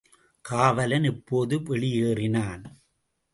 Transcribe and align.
காவலன் 0.45 1.03
இப்போது 1.03 1.59
வெளியேறினான். 1.59 2.63